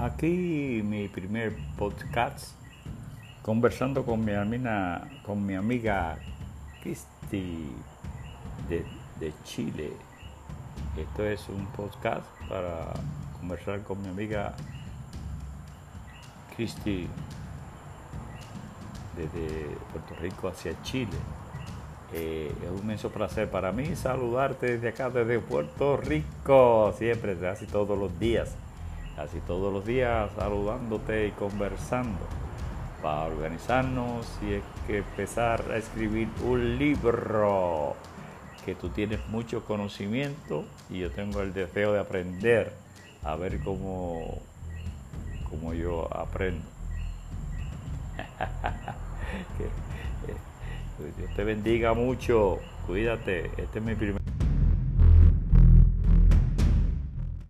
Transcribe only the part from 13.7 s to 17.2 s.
con mi amiga Cristi